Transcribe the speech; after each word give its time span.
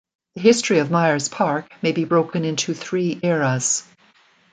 The 0.33 0.41
history 0.41 0.79
of 0.79 0.89
Myers 0.89 1.29
Park 1.29 1.71
may 1.83 1.91
be 1.91 2.05
broken 2.05 2.43
into 2.43 2.73
three 2.73 3.19
eras. 3.21 3.83